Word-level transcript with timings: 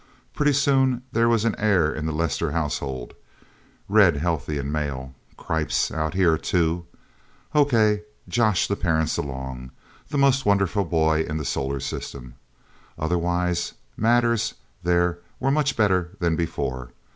Pretty 0.33 0.53
soon 0.53 1.03
there 1.11 1.29
was 1.29 1.45
an 1.45 1.53
heir 1.59 1.93
in 1.93 2.07
the 2.07 2.11
Lester 2.11 2.53
household. 2.53 3.13
Red, 3.87 4.17
healthy, 4.17 4.57
and 4.57 4.73
male. 4.73 5.13
Cripes 5.37 5.91
Out 5.91 6.15
Here, 6.15 6.39
too? 6.39 6.87
Okay 7.53 8.01
josh 8.27 8.67
the 8.67 8.75
parents 8.75 9.17
along. 9.17 9.69
The 10.09 10.17
most 10.17 10.43
wonderful 10.43 10.85
boy 10.85 11.21
in 11.21 11.37
the 11.37 11.45
solar 11.45 11.79
system! 11.79 12.33
Otherwise, 12.97 13.73
matters, 13.95 14.55
there, 14.81 15.19
were 15.39 15.51
much 15.51 15.77
better 15.77 16.09
than 16.17 16.35
before. 16.35 16.89